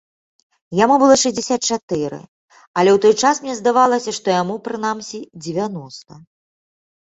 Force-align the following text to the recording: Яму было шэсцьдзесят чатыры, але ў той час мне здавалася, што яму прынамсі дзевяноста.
Яму 0.83 0.95
было 1.03 1.15
шэсцьдзесят 1.23 1.61
чатыры, 1.75 2.19
але 2.77 2.89
ў 2.95 2.97
той 3.05 3.13
час 3.25 3.35
мне 3.45 3.53
здавалася, 3.61 4.11
што 4.21 4.27
яму 4.41 4.55
прынамсі 4.71 5.23
дзевяноста. 5.41 6.13